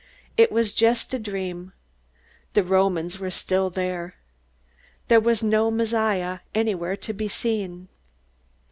It 0.35 0.51
was 0.51 0.73
just 0.73 1.13
a 1.13 1.19
dream. 1.19 1.73
The 2.53 2.63
Romans 2.63 3.19
were 3.19 3.29
still 3.29 3.69
there. 3.69 4.15
There 5.09 5.19
was 5.21 5.43
no 5.43 5.69
Messiah 5.69 6.39
anywhere 6.55 6.97
to 6.97 7.13
be 7.13 7.27
seen. 7.27 7.87